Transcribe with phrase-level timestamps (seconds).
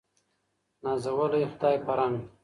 [0.83, 2.17] نازولی خدای په رنګ